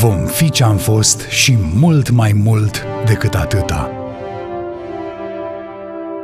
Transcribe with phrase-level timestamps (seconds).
[0.00, 3.90] Vom fi ce am fost și mult mai mult decât atâta.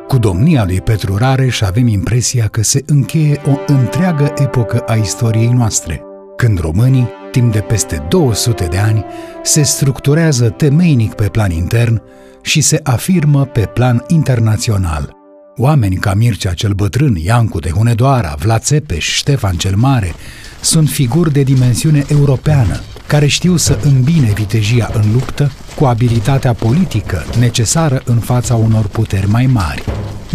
[0.08, 5.52] Cu domnia lui Petru Rareș avem impresia că se încheie o întreagă epocă a istoriei
[5.52, 6.02] noastre,
[6.36, 9.04] când românii, timp de peste 200 de ani,
[9.42, 12.02] se structurează temeinic pe plan intern
[12.42, 15.16] și se afirmă pe plan internațional–
[15.56, 20.14] Oameni ca Mircea cel Bătrân, Iancu de Hunedoara, Vlad Țepeș, Ștefan cel Mare
[20.60, 27.24] sunt figuri de dimensiune europeană, care știu să îmbine vitejia în luptă cu abilitatea politică
[27.38, 29.84] necesară în fața unor puteri mai mari.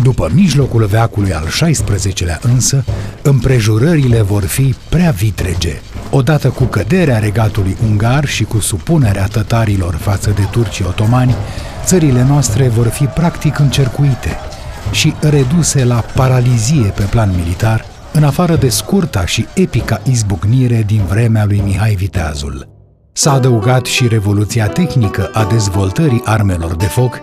[0.01, 2.83] După mijlocul veacului al XVI-lea însă,
[3.21, 5.81] împrejurările vor fi prea vitrege.
[6.09, 11.35] Odată cu căderea regatului ungar și cu supunerea tătarilor față de turcii otomani,
[11.85, 14.37] țările noastre vor fi practic încercuite
[14.91, 17.85] și reduse la paralizie pe plan militar,
[18.17, 22.67] în afară de scurta și epica izbucnire din vremea lui Mihai Viteazul.
[23.13, 27.19] S-a adăugat și revoluția tehnică a dezvoltării armelor de foc,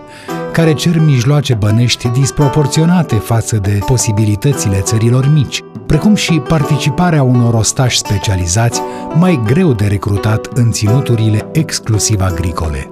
[0.51, 7.97] care cer mijloace bănești disproporționate față de posibilitățile țărilor mici, precum și participarea unor ostași
[7.97, 8.81] specializați
[9.15, 12.89] mai greu de recrutat în ținuturile exclusiv agricole.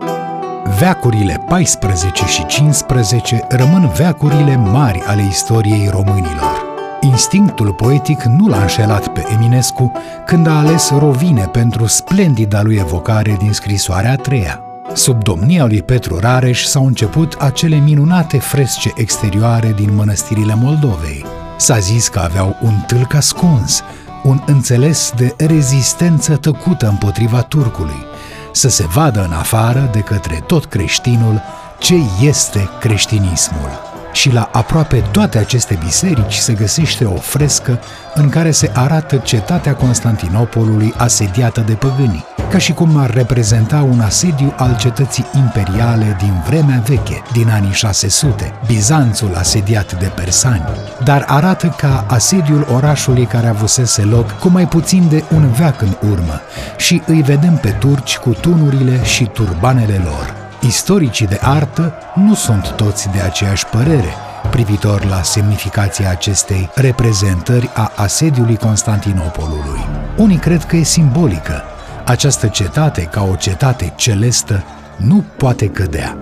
[0.80, 6.72] Veacurile 14 și 15 rămân veacurile mari ale istoriei românilor.
[7.04, 9.92] Instinctul poetic nu l-a înșelat pe Eminescu
[10.26, 14.62] când a ales Rovine pentru splendida lui evocare din scrisoarea a treia.
[14.94, 21.26] Sub domnia lui Petru Rareș s-au început acele minunate fresce exterioare din mănăstirile Moldovei.
[21.58, 23.84] S-a zis că aveau un tâlc ascuns,
[24.24, 28.06] un înțeles de rezistență tăcută împotriva turcului,
[28.52, 31.42] să se vadă în afară de către tot creștinul
[31.80, 37.80] ce este creștinismul și la aproape toate aceste biserici se găsește o frescă
[38.14, 44.00] în care se arată cetatea Constantinopolului asediată de păgâni, ca și cum ar reprezenta un
[44.00, 50.66] asediu al cetății imperiale din vremea veche, din anii 600, Bizanțul asediat de persani,
[51.03, 55.95] dar arată ca asediul orașului care avusese loc cu mai puțin de un veac în
[56.12, 56.41] urmă
[56.78, 60.43] și îi vedem pe turci cu tunurile și turbanele lor.
[60.66, 64.13] Istoricii de artă nu sunt toți de aceeași părere
[64.50, 69.79] privitor la semnificația acestei reprezentări a asediului Constantinopolului.
[70.18, 71.63] Unii cred că e simbolică.
[72.06, 74.63] Această cetate, ca o cetate celestă,
[74.97, 76.18] nu poate cădea.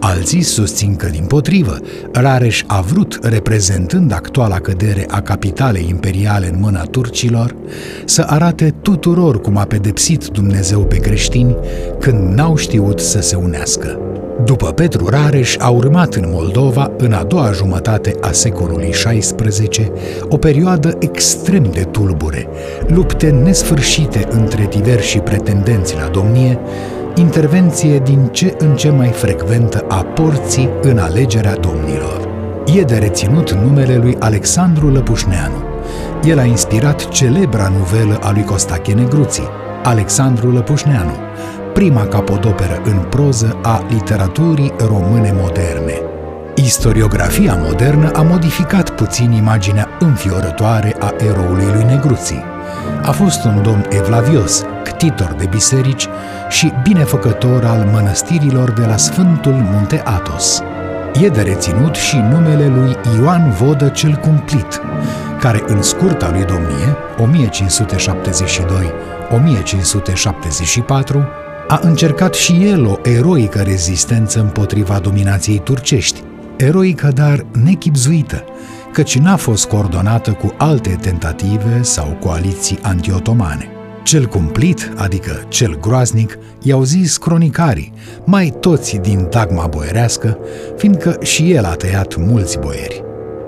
[0.00, 1.78] Alții susțin că, din potrivă,
[2.12, 7.54] Rareș a vrut, reprezentând actuala cădere a capitalei imperiale în mâna turcilor,
[8.04, 11.56] să arate tuturor cum a pedepsit Dumnezeu pe creștini
[11.98, 13.98] când n-au știut să se unească.
[14.44, 19.90] După Petru Rareș a urmat în Moldova, în a doua jumătate a secolului XVI,
[20.28, 22.48] o perioadă extrem de tulbure,
[22.86, 26.58] lupte nesfârșite între diversi pretendenți la domnie,
[27.18, 32.28] intervenție din ce în ce mai frecventă a porții în alegerea domnilor.
[32.76, 35.54] E de reținut numele lui Alexandru Lăpușneanu.
[36.24, 39.48] El a inspirat celebra novelă a lui Costache Negruții,
[39.82, 41.12] Alexandru Lăpușneanu,
[41.74, 45.94] prima capodoperă în proză a literaturii române moderne.
[46.54, 52.42] Istoriografia modernă a modificat puțin imaginea înfiorătoare a eroului lui Negruții.
[53.02, 54.64] A fost un domn evlavios,
[54.98, 56.08] ctitor de biserici
[56.48, 60.62] și binefăcător al mănăstirilor de la Sfântul Munte Atos.
[61.22, 64.80] E de reținut și numele lui Ioan Vodă cel Cumplit,
[65.40, 66.96] care în scurta lui domnie,
[70.82, 71.26] 1572-1574,
[71.68, 76.22] a încercat și el o eroică rezistență împotriva dominației turcești,
[76.56, 78.44] eroică dar nechipzuită,
[78.92, 83.72] căci n-a fost coordonată cu alte tentative sau coaliții antiotomane.
[84.08, 87.92] Cel cumplit, adică cel groaznic, i-au zis cronicarii,
[88.24, 90.38] mai toți din tagma boierească,
[90.76, 93.02] fiindcă și el a tăiat mulți boieri.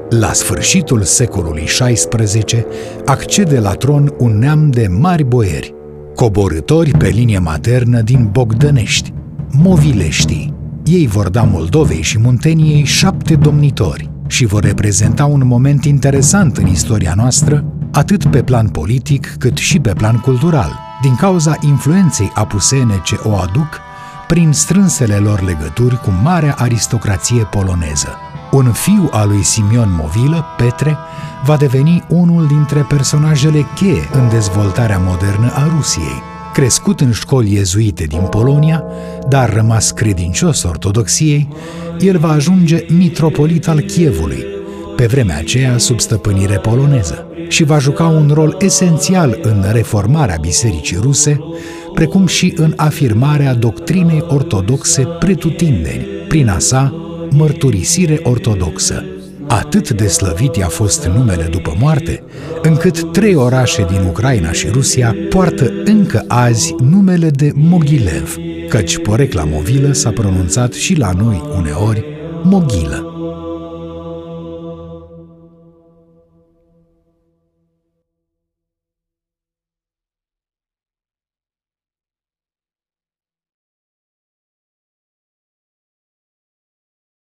[0.09, 2.65] La sfârșitul secolului XVI
[3.05, 5.75] accede la tron un neam de mari boieri,
[6.15, 9.13] coborâtori pe linie maternă din Bogdănești,
[9.51, 10.55] movileștii.
[10.85, 16.67] Ei vor da Moldovei și Munteniei șapte domnitori și vor reprezenta un moment interesant în
[16.67, 23.01] istoria noastră, atât pe plan politic cât și pe plan cultural, din cauza influenței apusene
[23.05, 23.81] ce o aduc
[24.27, 28.09] prin strânsele lor legături cu marea aristocrație poloneză.
[28.53, 30.97] Un fiu al lui Simion Movilă, Petre,
[31.45, 36.23] va deveni unul dintre personajele cheie în dezvoltarea modernă a Rusiei.
[36.53, 38.85] Crescut în școli iezuite din Polonia,
[39.29, 41.49] dar rămas credincios ortodoxiei,
[41.99, 44.45] el va ajunge mitropolit al Chievului,
[45.01, 50.99] pe vremea aceea sub stăpânire poloneză, și va juca un rol esențial în reformarea bisericii
[51.01, 51.39] ruse,
[51.95, 56.95] precum și în afirmarea doctrinei ortodoxe pretutindeni, prin a sa
[57.31, 59.05] mărturisire ortodoxă.
[59.47, 62.23] Atât de slăvit i-a fost numele după moarte,
[62.63, 68.37] încât trei orașe din Ucraina și Rusia poartă încă azi numele de Mogilev,
[68.69, 72.05] căci porecla movilă s-a pronunțat și la noi uneori
[72.43, 73.10] Mogilă.